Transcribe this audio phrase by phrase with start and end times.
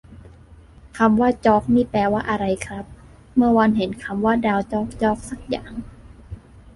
[0.97, 2.85] คำว่าจ๊อกนี่แปลว่าอะไรครับ
[3.35, 5.71] เมื่อวานเห็นคำว่าดาวจ๊อกจ๊อกสักอย่าง